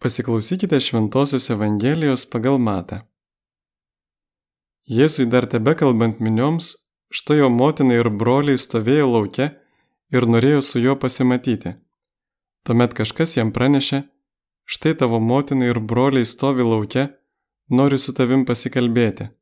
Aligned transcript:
Pasiklausykite 0.00 0.80
Šventojios 0.80 1.50
Evangelijos 1.50 2.22
pagal 2.30 2.58
Matą. 2.58 3.00
Jėzui 4.86 5.26
dar 5.26 5.48
tebe 5.50 5.74
kalbant 5.74 6.20
minioms, 6.22 6.68
štai 7.10 7.40
jo 7.40 7.48
motina 7.50 7.96
ir 7.98 8.10
broliai 8.20 8.62
stovėjo 8.62 9.08
laukia 9.10 9.48
ir 10.14 10.28
norėjo 10.30 10.62
su 10.68 10.84
juo 10.84 10.94
pasimatyti. 11.02 11.74
Tuomet 12.62 12.94
kažkas 12.94 13.34
jam 13.40 13.50
pranešė, 13.50 14.04
štai 14.70 14.94
tavo 15.02 15.18
motina 15.18 15.66
ir 15.66 15.82
broliai 15.82 16.30
stovi 16.30 16.62
laukia, 16.62 17.08
nori 17.66 17.98
su 17.98 18.14
tavim 18.14 18.46
pasikalbėti. 18.46 19.32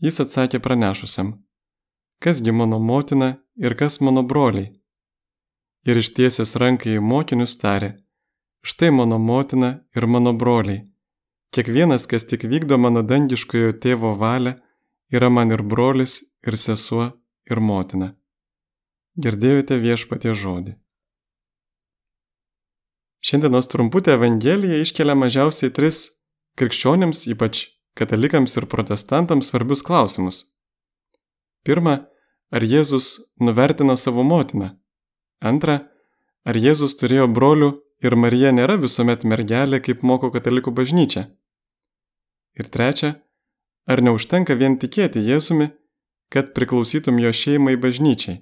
Jis 0.00 0.24
atsakė 0.24 0.64
pranešusiam, 0.64 1.36
kasgi 2.24 2.56
mano 2.56 2.80
motina 2.80 3.34
ir 3.60 3.76
kas 3.76 4.00
mano 4.00 4.24
broliai. 4.24 4.72
Ir 5.84 6.00
ištiesęs 6.00 6.56
ranką 6.56 6.96
į 6.96 7.04
mokinius 7.04 7.60
tarė, 7.60 7.98
Štai 8.62 8.90
mano 8.90 9.18
motina 9.18 9.80
ir 9.96 10.06
mano 10.06 10.32
broliai. 10.36 10.84
Kiekvienas, 11.50 12.06
kas 12.06 12.26
tik 12.28 12.44
vykdo 12.44 12.76
mano 12.78 13.02
dangiškojo 13.02 13.72
tėvo 13.82 14.12
valią, 14.20 14.54
yra 15.10 15.30
man 15.32 15.50
ir 15.50 15.62
brolis, 15.62 16.20
ir 16.46 16.56
sesuo, 16.60 17.10
ir 17.50 17.60
motina. 17.60 18.12
Girdėjote 19.18 19.80
viešpatie 19.80 20.36
žodį. 20.36 20.76
Šiandienos 23.20 23.68
trumputė 23.68 24.14
Evangelija 24.16 24.78
iškelia 24.80 25.16
mažiausiai 25.18 25.72
tris 25.76 26.04
krikščionėms, 26.60 27.26
ypač 27.32 27.66
katalikams 27.98 28.56
ir 28.56 28.68
protestantams 28.70 29.50
svarbius 29.50 29.82
klausimus. 29.84 30.44
Pirma, 31.66 32.06
ar 32.52 32.64
Jėzus 32.64 33.18
nuvertina 33.40 33.96
savo 34.00 34.24
motiną? 34.24 34.70
Antra, 35.40 35.80
ar 36.48 36.56
Jėzus 36.56 36.96
turėjo 37.00 37.26
brolių 37.28 37.74
ir 38.04 38.16
Marija 38.16 38.52
nėra 38.52 38.76
visuomet 38.80 39.24
mergelė, 39.28 39.80
kaip 39.84 40.04
moko 40.06 40.30
katalikų 40.34 40.72
bažnyčia. 40.76 41.26
Ir 42.58 42.68
trečia, 42.72 43.14
ar 43.86 44.02
neužtenka 44.02 44.56
vien 44.58 44.78
tikėti 44.80 45.22
Jėzumi, 45.24 45.70
kad 46.30 46.54
priklausytum 46.54 47.18
jo 47.22 47.32
šeimai 47.34 47.76
bažnyčiai. 47.80 48.40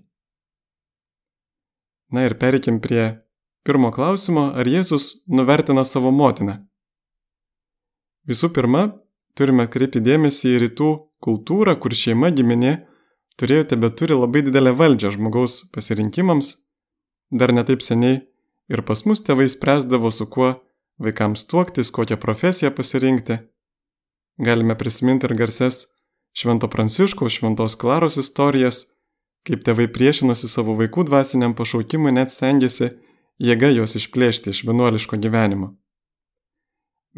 Na 2.12 2.24
ir 2.24 2.36
perikim 2.40 2.80
prie 2.80 3.20
pirmo 3.64 3.90
klausimo, 3.92 4.48
ar 4.56 4.68
Jėzus 4.68 5.24
nuvertina 5.28 5.84
savo 5.84 6.12
motiną. 6.14 6.62
Visų 8.28 8.52
pirma, 8.56 8.86
turime 9.36 9.64
atkreipti 9.68 10.00
dėmesį 10.04 10.54
į 10.54 10.62
rytų 10.64 10.90
kultūrą, 11.24 11.76
kur 11.80 11.96
šeima 11.96 12.30
giminė 12.32 12.74
turėjo 13.40 13.68
tebe 13.72 13.90
turi 13.96 14.16
labai 14.16 14.42
didelę 14.46 14.72
valdžią 14.76 15.12
žmogaus 15.16 15.60
pasirinkimams, 15.74 16.54
dar 17.30 17.52
netaip 17.56 17.84
seniai 17.84 18.22
Ir 18.68 18.84
pas 18.84 19.04
mus 19.08 19.22
tėvai 19.24 19.48
spręsdavo, 19.48 20.10
su 20.12 20.26
kuo 20.28 20.54
vaikams 21.00 21.46
tuoktis, 21.48 21.92
kokią 21.94 22.18
profesiją 22.20 22.70
pasirinkti. 22.76 23.38
Galime 24.38 24.76
prisiminti 24.78 25.26
ir 25.26 25.34
garses 25.34 25.86
Švento 26.36 26.68
Pranciškaus, 26.68 27.32
Šventos 27.32 27.74
Klaros 27.80 28.18
istorijas, 28.20 28.84
kaip 29.48 29.64
tėvai 29.66 29.88
priešinosi 29.90 30.50
savo 30.50 30.76
vaikų 30.78 31.08
dvasiniam 31.08 31.54
pašaukimui, 31.58 32.12
net 32.14 32.30
stengiasi 32.30 32.92
jėga 33.42 33.72
juos 33.72 33.96
išplėšti 33.98 34.52
iš 34.52 34.64
vienuoliško 34.68 35.18
gyvenimo. 35.22 35.72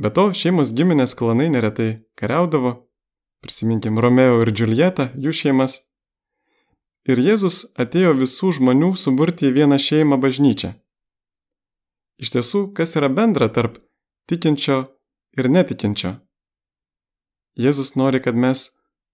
Be 0.01 0.13
to, 0.17 0.31
šeimos 0.33 0.73
giminės 0.77 1.17
klanai 1.19 1.51
neretai 1.53 1.91
kariaudavo, 2.17 2.77
prisiminkim 3.45 3.99
Romeo 4.01 4.41
ir 4.45 4.53
Džiuljetą, 4.55 5.11
jų 5.19 5.35
šeimas. 5.37 5.81
Ir 7.09 7.21
Jėzus 7.21 7.65
atėjo 7.81 8.15
visų 8.21 8.55
žmonių 8.61 8.95
suburti 9.01 9.49
į 9.49 9.57
vieną 9.59 9.81
šeimą 9.81 10.21
bažnyčią. 10.21 10.73
Iš 12.21 12.35
tiesų, 12.35 12.67
kas 12.77 12.97
yra 13.01 13.09
bendra 13.09 13.49
tarp 13.49 13.79
tikinčio 14.29 14.83
ir 15.39 15.49
netikinčio? 15.49 16.19
Jėzus 17.57 17.97
nori, 17.97 18.21
kad 18.21 18.37
mes 18.37 18.69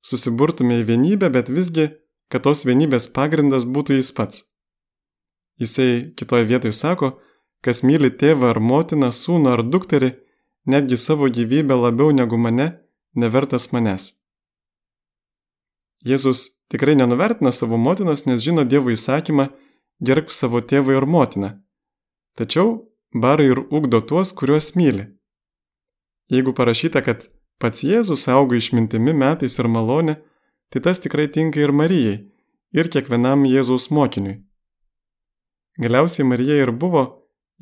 susiburtume 0.07 0.81
į 0.83 0.87
vienybę, 0.91 1.31
bet 1.31 1.51
visgi, 1.51 1.89
kad 2.31 2.43
tos 2.47 2.65
vienybės 2.67 3.07
pagrindas 3.15 3.67
būtų 3.67 4.01
jis 4.01 4.11
pats. 4.15 4.43
Jisai 5.63 6.13
kitoje 6.19 6.45
vietoje 6.51 6.75
sako, 6.77 7.15
kas 7.65 7.83
myli 7.87 8.11
tėvą 8.11 8.51
ar 8.53 8.61
motiną, 8.61 9.13
sūnų 9.15 9.55
ar 9.55 9.63
dukterį, 9.65 10.13
netgi 10.67 10.99
savo 10.99 11.31
gyvybę 11.31 11.79
labiau 11.79 12.11
negu 12.13 12.39
mane, 12.39 12.73
nevertas 13.15 13.71
manęs. 13.73 14.11
Jėzus 16.07 16.67
tikrai 16.71 16.95
nenuvertina 16.99 17.55
savo 17.55 17.79
motinos, 17.79 18.27
nes 18.27 18.43
žino 18.43 18.67
Dievo 18.67 18.93
įsakymą 18.93 19.49
gerbk 20.03 20.35
savo 20.35 20.61
tėvą 20.61 20.99
ir 20.99 21.07
motiną. 21.07 21.55
Tačiau 22.37 22.85
bara 23.15 23.45
ir 23.45 23.59
ugdo 23.71 24.01
tuos, 24.01 24.33
kuriuos 24.33 24.75
myli. 24.77 25.07
Jeigu 26.31 26.53
parašyta, 26.53 27.03
kad 27.07 27.29
pats 27.63 27.85
Jėzus 27.87 28.27
auga 28.33 28.59
išmintimi 28.59 29.15
metais 29.15 29.59
ir 29.59 29.69
malonė, 29.71 30.17
tai 30.71 30.83
tas 30.83 31.01
tikrai 31.01 31.29
tinka 31.33 31.63
ir 31.63 31.73
Marijai, 31.73 32.17
ir 32.75 32.91
kiekvienam 32.91 33.47
Jėzaus 33.47 33.91
mokiniui. 33.95 34.41
Galiausiai 35.79 36.27
Marija 36.27 36.57
ir 36.63 36.73
buvo 36.73 37.05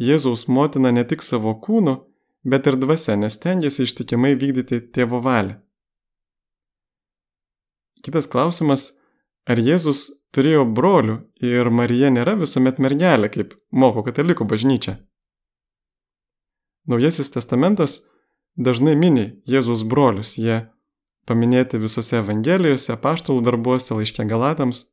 Jėzaus 0.01 0.49
motina 0.49 0.91
ne 0.95 1.05
tik 1.05 1.23
savo 1.23 1.55
kūnu, 1.61 1.99
bet 2.45 2.67
ir 2.67 2.79
dvasia, 2.81 3.17
nes 3.17 3.39
tengiasi 3.39 3.87
ištikimai 3.87 4.35
vykdyti 4.39 4.81
tėvo 4.95 5.21
valią. 5.23 5.59
Kitas 8.05 8.29
klausimas, 8.29 8.93
ar 9.49 9.61
Jėzus 9.61 10.07
turėjo 10.35 10.65
brolių 10.77 11.17
ir 11.41 11.71
Marija 11.71 12.11
nėra 12.13 12.35
visuomet 12.41 12.81
mergelė, 12.83 13.31
kaip 13.33 13.55
moko 13.73 14.05
katalikų 14.05 14.45
bažnyčia? 14.51 14.99
Naujasis 16.87 17.31
testamentas 17.33 18.03
dažnai 18.57 18.95
mini 18.97 19.41
Jėzus 19.49 19.85
brolius, 19.89 20.37
jie 20.37 20.67
paminėti 21.25 21.81
visose 21.81 22.19
Evangelijose, 22.21 22.97
paštalų 23.01 23.45
darbuose, 23.47 23.95
laiškė 23.97 24.27
Galatams. 24.29 24.85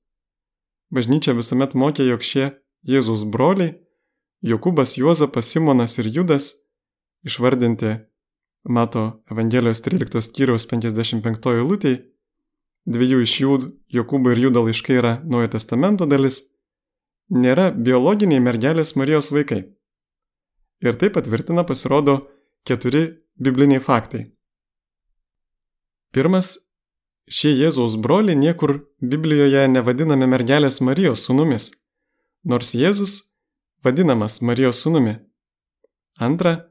Bažnyčia 0.92 1.36
visuomet 1.36 1.76
mokė, 1.76 2.06
jog 2.08 2.24
šie 2.24 2.46
Jėzus 2.88 3.26
broliai- 3.28 3.76
Jokūbas, 4.52 4.98
Juozapas, 4.98 5.52
Simonas 5.52 5.98
ir 6.00 6.08
Judas- 6.08 6.54
išvardinti 7.28 8.00
Mato 8.64 9.24
Evangelijos 9.32 9.82
13 9.82 10.22
skyriaus 10.22 10.66
55 10.66 11.54
eilutėje, 11.60 12.06
dviejų 12.88 13.22
iš 13.22 13.34
jų 13.42 13.58
Jokūbo 13.94 14.32
ir 14.32 14.40
Judo 14.48 14.64
laiškai 14.64 14.98
yra 14.98 15.14
Naujojo 15.26 15.52
testamento 15.58 16.06
dalis, 16.06 16.42
nėra 17.30 17.72
biologiniai 17.76 18.40
mergelės 18.40 18.96
Marijos 18.96 19.32
vaikai. 19.32 19.66
Ir 20.82 20.98
tai 20.98 21.12
patvirtina 21.14 21.64
pasirodo 21.64 22.16
keturi 22.66 23.18
bibliniai 23.38 23.82
faktai. 23.82 24.26
Pirmas, 26.12 26.58
šie 27.30 27.54
Jėzaus 27.56 27.96
broliai 28.02 28.36
niekur 28.36 28.80
Biblijoje 29.00 29.68
nevadinami 29.72 30.28
mergelės 30.28 30.82
Marijos 30.82 31.28
sūnumis, 31.28 31.70
nors 32.44 32.74
Jėzus 32.76 33.14
vadinamas 33.86 34.42
Marijos 34.42 34.82
sūnumi. 34.84 35.16
Antra, 36.20 36.68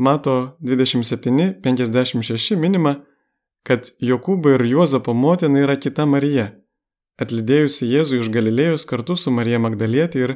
Mato 0.00 0.56
27.56 0.64 2.56
minima, 2.56 2.94
kad 3.62 3.90
Jokūbo 4.00 4.54
ir 4.56 4.64
Juozapo 4.64 5.12
motina 5.12 5.60
yra 5.66 5.76
kita 5.76 6.06
Marija, 6.08 6.46
atlydėjusi 7.20 7.90
Jėzų 7.90 8.22
iš 8.22 8.30
Galilėjos 8.32 8.88
kartu 8.88 9.18
su 9.20 9.28
Marija 9.34 9.60
Magdalietė 9.60 10.22
ir 10.24 10.32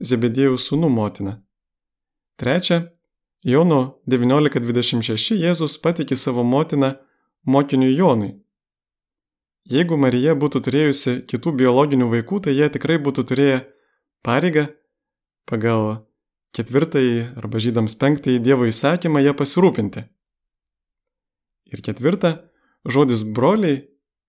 Zebedėjų 0.00 0.56
sūnų 0.56 0.88
motina. 0.88 1.42
Trečia, 2.42 2.88
Jono 3.46 4.00
19.26 4.10 5.36
Jėzus 5.38 5.76
patikė 5.78 6.16
savo 6.18 6.42
motiną 6.42 6.88
mokiniui 7.46 7.92
Jonui. 7.94 8.32
Jeigu 9.70 9.94
Marija 9.94 10.34
būtų 10.34 10.62
turėjusi 10.66 11.14
kitų 11.30 11.52
biologinių 11.60 12.08
vaikų, 12.10 12.40
tai 12.42 12.56
jie 12.56 12.66
tikrai 12.74 12.96
būtų 12.98 13.24
turėję 13.30 13.60
pareigą 14.26 14.64
pagal 15.46 16.02
ketvirtąjį 16.58 17.20
arba 17.38 17.62
žydams 17.62 17.94
penktąjį 18.02 18.42
Dievo 18.42 18.66
įsakymą 18.66 19.22
ją 19.22 19.36
pasirūpinti. 19.38 20.02
Ir 21.70 21.86
ketvirta, 21.86 22.32
žodis 22.82 23.22
broliai, 23.22 23.84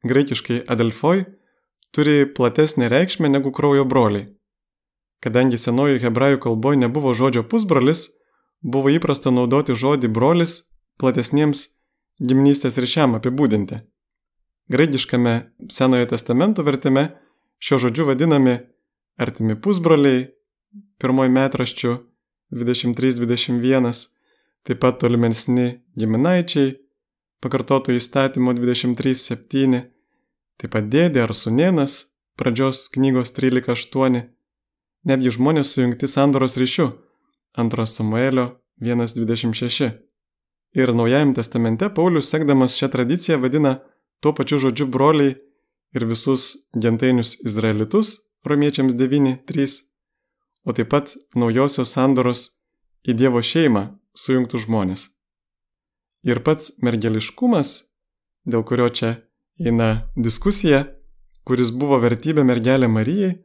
graikiškai 0.06 0.62
adelfoj, 0.69 1.25
turi 1.89 2.30
platesnę 2.30 2.94
reikšmę 2.94 3.33
negu 3.33 3.50
kraujo 3.50 3.89
broliai. 3.89 4.30
Kadangi 5.23 5.57
senoji 5.57 6.01
hebrajų 6.03 6.41
kalboje 6.43 6.81
nebuvo 6.81 7.13
žodžio 7.15 7.45
pusbrolis, 7.47 8.09
buvo 8.59 8.91
įprasta 8.91 9.31
naudoti 9.31 9.75
žodį 9.79 10.09
brolis 10.11 10.57
platesniems 10.99 11.67
giminystės 12.19 12.75
ryšiam 12.79 13.15
apibūdinti. 13.19 13.79
Graikiškame 14.71 15.33
Senojo 15.71 16.09
testamento 16.11 16.63
vertime 16.63 17.09
šio 17.63 17.79
žodžiu 17.85 18.07
vadinami 18.07 18.57
artimi 19.19 19.55
pusbroliai, 19.59 20.27
pirmoji 20.99 21.31
metraščių 21.35 21.95
23-21, 22.53 23.91
taip 24.67 24.79
pat 24.83 24.99
tolimesni 24.99 25.69
giminaičiai, 25.99 26.75
pakartoto 27.43 27.95
įstatymo 27.95 28.55
23-7, 28.59 29.81
taip 30.59 30.75
pat 30.75 30.91
dėdė 30.91 31.23
ar 31.27 31.35
sunienas, 31.35 31.99
pradžios 32.39 32.89
knygos 32.91 33.31
13-8 33.35 34.32
netgi 35.07 35.33
žmonės 35.35 35.73
sujungti 35.75 36.07
sandoros 36.07 36.57
ryšiu. 36.59 36.91
2 37.57 37.85
Samuelio 37.85 38.59
1.26. 38.81 39.91
Ir 40.73 40.94
Naujajame 40.94 41.33
testamente 41.38 41.89
Paulius, 41.89 42.29
sekdamas 42.29 42.77
šią 42.79 42.89
tradiciją, 42.89 43.38
vadina 43.39 43.77
tuo 44.19 44.33
pačiu 44.33 44.57
žodžiu 44.57 44.88
broliai 44.89 45.35
ir 45.94 46.05
visus 46.09 46.55
gentainius 46.73 47.35
izraelitus, 47.45 48.17
romiečiams 48.45 48.95
9.3, 48.97 49.81
o 50.65 50.73
taip 50.73 50.89
pat 50.89 51.13
naujosios 51.35 51.94
sandoros 51.94 52.47
į 53.06 53.13
Dievo 53.19 53.44
šeimą 53.44 53.83
sujungtų 54.17 54.63
žmonės. 54.65 55.11
Ir 56.25 56.39
pats 56.41 56.71
mergeliškumas, 56.81 57.91
dėl 58.47 58.63
kurio 58.65 58.89
čia 58.89 59.11
eina 59.59 60.07
diskusija, 60.15 60.88
kuris 61.45 61.69
buvo 61.75 61.99
vertybė 61.99 62.45
mergelė 62.47 62.88
Marijai, 62.88 63.35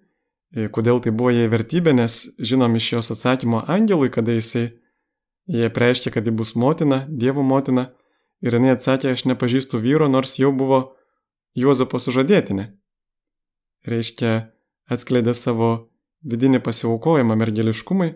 kodėl 0.54 1.00
tai 1.04 1.12
buvo 1.12 1.32
jai 1.34 1.48
vertybė, 1.50 1.92
nes 1.96 2.20
žinom 2.38 2.76
iš 2.78 2.92
jos 2.92 3.12
atsakymo 3.14 3.64
angelui, 3.68 4.08
kada 4.10 4.36
jisai 4.36 4.70
jai 5.48 5.68
preiškė, 5.72 6.12
kad 6.14 6.26
ji 6.26 6.32
bus 6.32 6.54
motina, 6.56 7.04
Dievo 7.08 7.42
motina, 7.42 7.90
ir 8.44 8.56
jinai 8.56 8.74
atsakė, 8.76 9.12
aš 9.12 9.26
nepažįstu 9.28 9.80
vyro, 9.82 10.08
nors 10.08 10.38
jau 10.40 10.52
buvo 10.52 10.94
Juozapo 11.58 11.98
sužadėtinė. 11.98 12.68
Reiškia, 13.88 14.52
atskleidė 14.88 15.34
savo 15.34 15.90
vidinį 16.22 16.60
pasiaukojimą 16.64 17.36
mergeliškumui 17.38 18.10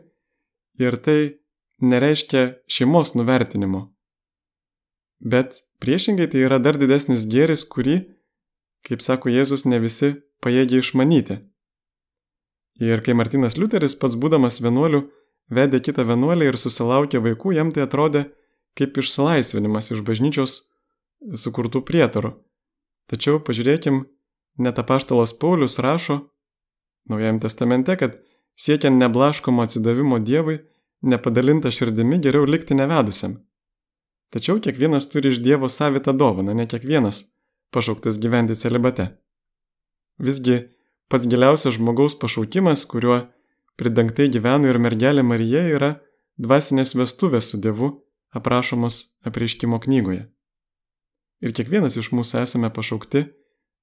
ir 0.82 0.96
tai 1.05 1.19
nereiškia 1.82 2.44
šeimos 2.70 3.14
nuvertinimo. 3.19 3.88
Bet 5.23 5.62
priešingai 5.82 6.29
tai 6.31 6.44
yra 6.46 6.58
dar 6.62 6.79
didesnis 6.79 7.25
gėris, 7.31 7.64
kurį, 7.69 8.00
kaip 8.87 9.02
sako 9.02 9.31
Jėzus, 9.31 9.67
ne 9.67 9.79
visi 9.82 10.17
pajėgia 10.43 10.82
išmanyti. 10.82 11.38
Ir 12.80 13.02
kai 13.04 13.14
Martinas 13.19 13.58
Liuteris 13.58 13.96
pats 13.98 14.16
būdamas 14.16 14.62
vienuoliu 14.64 15.04
vedė 15.52 15.82
kitą 15.84 16.06
vienuolį 16.08 16.52
ir 16.52 16.58
susilaukė 16.60 17.20
vaikų, 17.20 17.52
jam 17.58 17.70
tai 17.70 17.84
atrodė 17.84 18.26
kaip 18.78 18.96
išsilaisvinimas 18.96 19.92
iš 19.92 20.00
bažnyčios 20.06 20.58
sukurtų 21.36 21.84
prietarų. 21.84 22.32
Tačiau 23.12 23.42
pažiūrėkim, 23.44 24.06
net 24.58 24.78
apaštalas 24.80 25.34
Paulius 25.36 25.78
rašo 25.82 26.22
Naujajame 27.04 27.40
testamente, 27.42 27.96
kad 27.96 28.20
siekiant 28.54 28.98
neblaškomo 28.98 29.62
atsidavimo 29.62 30.19
Dievui, 30.19 30.60
nepadalinta 31.02 31.70
širdimi 31.70 32.20
geriau 32.22 32.46
likti 32.46 32.76
nevedusiam. 32.78 33.40
Tačiau 34.32 34.60
kiekvienas 34.62 35.08
turi 35.10 35.32
iš 35.32 35.42
Dievo 35.42 35.69
savitą 35.69 36.14
dovaną, 36.16 36.54
ne 36.54 36.66
kiekvienas 36.70 37.24
pašauktas 37.74 38.20
gyventi 38.22 38.56
celibate. 38.56 39.08
Visgi 40.19 40.60
pats 41.12 41.28
giliausias 41.28 41.76
žmogaus 41.76 42.16
pašaukimas, 42.16 42.86
kuriuo 42.88 43.18
pridengtai 43.76 44.30
gyveno 44.32 44.70
ir 44.70 44.78
mergelė 44.80 45.24
Marija, 45.26 45.66
yra 45.76 45.90
dvasinės 46.40 46.94
vestuvės 46.96 47.50
su 47.52 47.60
Dievu 47.60 47.90
aprašomos 48.32 49.02
apreiškimo 49.28 49.76
knygoje. 49.84 50.24
Ir 51.44 51.52
kiekvienas 51.52 51.98
iš 52.00 52.12
mūsų 52.16 52.42
esame 52.46 52.72
pašaukti, 52.72 53.26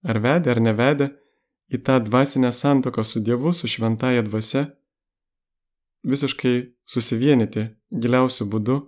ar 0.09 0.21
vedę 0.23 0.55
ar 0.55 0.61
nevedę, 0.63 1.11
į 1.69 1.83
tą 1.85 1.99
dvasinę 2.01 2.49
santoką 2.55 3.05
su 3.05 3.21
Dievu, 3.21 3.53
su 3.53 3.69
šventaja 3.69 4.25
dvasia, 4.25 4.65
visiškai 6.01 6.55
susivienyti 6.89 7.67
giliausiu 7.93 8.47
būdu 8.49 8.79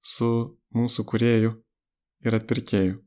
su 0.00 0.30
mūsų 0.72 1.04
kurėju 1.10 1.56
ir 2.24 2.36
atpirkėju. 2.38 3.00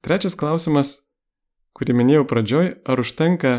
Trečias 0.00 0.36
klausimas, 0.36 1.09
kurį 1.76 1.96
minėjau 2.00 2.26
pradžioj, 2.28 2.72
ar 2.84 3.02
užtenka 3.02 3.54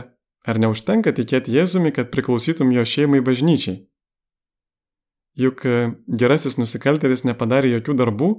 ar 0.48 0.60
neužtenka 0.62 1.14
tikėti 1.16 1.54
Jėzumi, 1.54 1.94
kad 1.96 2.12
priklausytum 2.14 2.72
jo 2.74 2.86
šeimai 2.86 3.22
bažnyčiai? 3.26 3.84
Juk 5.40 5.64
e, 5.66 5.94
gerasis 6.08 6.58
nusikaltėlis 6.60 7.24
nepadarė 7.24 7.72
jokių 7.78 7.96
darbų, 8.02 8.32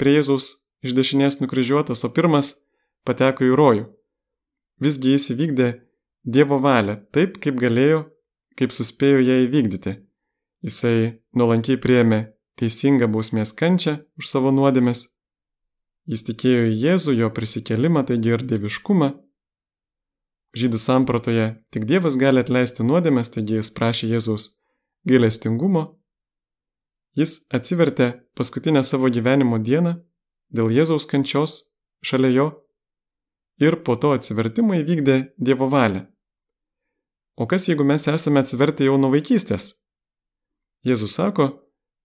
prie 0.00 0.16
Jėzaus 0.16 0.50
iš 0.82 0.94
dešinės 0.98 1.38
nukryžiuotas, 1.42 2.04
o 2.04 2.10
pirmas 2.10 2.56
pateko 3.06 3.46
į 3.46 3.54
rojų. 3.58 3.84
Visgi 4.82 5.14
jis 5.14 5.30
įvykdė 5.34 5.68
Dievo 6.28 6.58
valią 6.60 6.98
taip, 7.14 7.38
kaip 7.42 7.56
galėjo, 7.60 8.02
kaip 8.58 8.74
suspėjo 8.74 9.22
ją 9.22 9.38
įvykdyti. 9.46 9.94
Jisai 10.66 11.22
nuolankiai 11.38 11.78
priėmė 11.78 12.18
teisingą 12.58 13.06
bausmės 13.10 13.54
kančią 13.54 14.00
už 14.18 14.28
savo 14.28 14.50
nuodėmes. 14.54 15.06
Jis 16.08 16.24
tikėjo 16.24 16.68
į 16.70 16.76
Jėzų, 16.82 17.14
jo 17.20 17.28
prisikelimą, 17.36 18.06
taigi 18.08 18.32
ir 18.32 18.44
dieviškumą. 18.48 19.12
Žydų 20.56 20.80
sampratoje 20.80 21.50
tik 21.74 21.84
Dievas 21.84 22.16
gali 22.16 22.40
atleisti 22.40 22.86
nuodėmes, 22.86 23.28
taigi 23.34 23.60
jis 23.60 23.68
prašė 23.76 24.14
Jėzaus 24.14 24.48
gailestingumo 25.08 25.98
Jis 27.18 27.40
atsivertė 27.50 28.12
paskutinę 28.38 28.84
savo 28.86 29.08
gyvenimo 29.10 29.58
dieną 29.58 29.96
dėl 30.54 30.70
Jėzaus 30.70 31.06
kančios 31.10 31.54
šalia 32.06 32.30
jo 32.30 32.46
ir 33.58 33.80
po 33.82 33.96
to 33.96 34.12
atsivertimo 34.14 34.76
įvykdė 34.78 35.16
Dievo 35.34 35.66
valią. 35.72 36.04
O 37.38 37.46
kas 37.50 37.66
jeigu 37.66 37.86
mes 37.86 38.06
esame 38.10 38.42
atsivertę 38.42 38.86
jau 38.86 38.94
nuo 39.02 39.10
vaikystės? 39.10 39.72
Jėzus 40.86 41.16
sako, 41.18 41.48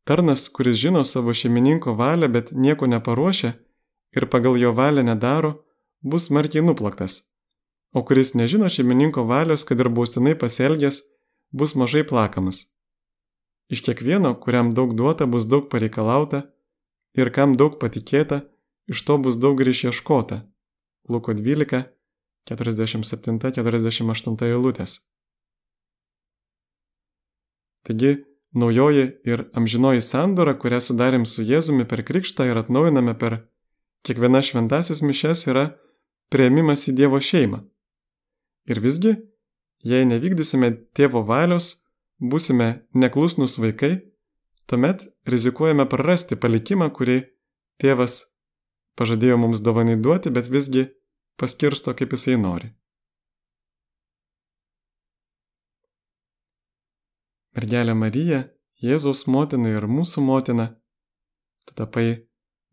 tarnas, 0.10 0.48
kuris 0.50 0.80
žino 0.82 1.04
savo 1.06 1.34
šeimininko 1.34 1.94
valią, 2.00 2.32
bet 2.34 2.50
nieko 2.52 2.90
neparuošia 2.90 3.54
ir 4.16 4.30
pagal 4.30 4.58
jo 4.58 4.72
valią 4.72 5.04
nedaro, 5.04 5.54
bus 6.02 6.28
smarkiai 6.28 6.64
nuplaktas. 6.66 7.22
O 7.94 8.04
kuris 8.06 8.34
nežino 8.34 8.70
šeimininko 8.70 9.24
valios, 9.30 9.64
kad 9.64 9.80
ir 9.80 9.90
baustinai 9.90 10.36
pasielgęs, 10.40 11.02
bus 11.52 11.76
mažai 11.76 12.04
plakamas. 12.08 12.66
Iš 13.70 13.82
kiekvieno, 13.86 14.34
kuriam 14.40 14.74
daug 14.74 14.94
duota, 14.98 15.26
bus 15.26 15.46
daug 15.46 15.70
pareikalauta 15.70 16.44
ir 17.18 17.30
kam 17.34 17.56
daug 17.58 17.80
patikėta, 17.82 18.42
iš 18.90 19.06
to 19.06 19.18
bus 19.18 19.38
daug 19.38 19.62
ir 19.62 19.70
išieškota. 19.70 20.42
Luko 21.10 21.34
12, 21.34 21.84
47-48 22.50 24.46
eilutės. 24.50 25.00
Taigi, 27.84 28.24
naujoji 28.56 29.06
ir 29.28 29.48
amžinoji 29.54 30.02
sandora, 30.02 30.54
kurią 30.56 30.80
sudarėm 30.84 31.26
su 31.28 31.44
Jėzumi 31.44 31.86
per 31.88 32.04
krikštą 32.08 32.48
ir 32.50 32.60
atnaujiname 32.62 33.16
per 33.20 33.53
kiekviena 34.04 34.42
šventasis 34.44 35.02
mišes, 35.04 35.46
yra 35.52 35.70
prieimimas 36.34 36.88
į 36.90 36.96
Dievo 36.98 37.20
šeimą. 37.22 37.62
Ir 38.72 38.80
visgi, 38.84 39.16
jei 39.84 40.08
nevykdysime 40.08 40.72
tėvo 40.96 41.24
valios, 41.28 41.84
būsime 42.20 42.86
neklusnus 42.96 43.58
vaikai, 43.60 43.98
tuomet 44.68 45.08
rizikuojame 45.28 45.86
prarasti 45.92 46.40
palikimą, 46.40 46.90
kurį 46.96 47.20
tėvas 47.84 48.22
pažadėjo 49.00 49.40
mums 49.42 49.64
dovanai 49.66 49.98
duoti, 50.00 50.32
bet 50.32 50.48
visgi 50.48 50.88
paskirsto 51.40 51.94
kaip 51.98 52.16
jisai 52.16 52.38
nori. 52.40 52.72
Mergelė 57.54 57.94
Marija, 57.94 58.44
Jėzaus 58.84 59.28
motina 59.30 59.70
ir 59.76 59.86
mūsų 59.88 60.24
motina, 60.26 60.72
tu 61.68 61.76
tapai 61.78 62.26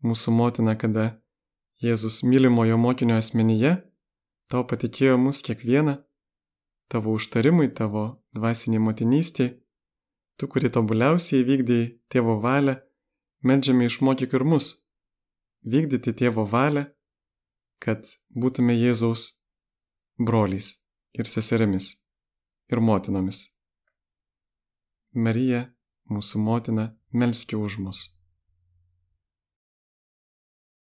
mūsų 0.03 0.33
motina, 0.33 0.73
kada 0.75 1.21
Jėzus 1.81 2.21
mylimojo 2.27 2.77
mokinio 2.77 3.17
asmenyje 3.17 3.75
tau 4.51 4.65
patikėjo 4.69 5.17
mus 5.17 5.41
kiekvieną 5.45 5.97
tavo 6.91 7.15
užtarimui, 7.15 7.71
tavo 7.71 8.03
dvasiniai 8.35 8.83
motinystėje, 8.83 9.55
tu, 10.37 10.49
kuri 10.51 10.69
tobuliausiai 10.75 11.45
vykdėjai 11.47 11.87
tėvo 12.11 12.35
valią, 12.43 12.75
medžiame 13.47 13.87
išmokyk 13.87 14.35
ir 14.37 14.45
mus 14.53 14.73
vykdyti 15.63 16.13
tėvo 16.21 16.45
valią, 16.51 16.85
kad 17.81 18.05
būtume 18.35 18.75
Jėzaus 18.75 19.27
broliais 20.19 20.73
ir 21.17 21.29
seserimis 21.29 21.93
ir 22.71 22.81
motinomis. 22.81 23.45
Marija, 25.13 25.65
mūsų 26.11 26.39
motina, 26.39 26.91
melski 27.11 27.57
už 27.57 27.79
mus. 27.83 28.20